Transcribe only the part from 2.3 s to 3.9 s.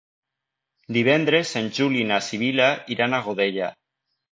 Sibil·la iran a Godella.